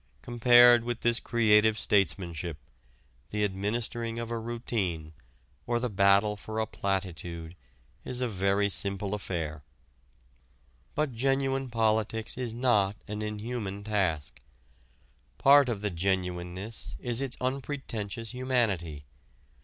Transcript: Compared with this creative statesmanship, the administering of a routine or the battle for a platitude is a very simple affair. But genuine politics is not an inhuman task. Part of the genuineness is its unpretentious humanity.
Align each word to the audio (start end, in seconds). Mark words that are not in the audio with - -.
Compared 0.23 0.83
with 0.83 1.01
this 1.01 1.19
creative 1.19 1.77
statesmanship, 1.77 2.57
the 3.29 3.43
administering 3.43 4.17
of 4.17 4.31
a 4.31 4.39
routine 4.39 5.13
or 5.67 5.79
the 5.79 5.91
battle 5.91 6.35
for 6.35 6.57
a 6.59 6.65
platitude 6.65 7.55
is 8.03 8.19
a 8.19 8.27
very 8.27 8.67
simple 8.67 9.13
affair. 9.13 9.63
But 10.95 11.13
genuine 11.13 11.69
politics 11.69 12.35
is 12.35 12.51
not 12.51 12.95
an 13.07 13.21
inhuman 13.21 13.83
task. 13.83 14.41
Part 15.37 15.69
of 15.69 15.81
the 15.81 15.91
genuineness 15.91 16.95
is 16.97 17.21
its 17.21 17.37
unpretentious 17.39 18.31
humanity. 18.31 19.05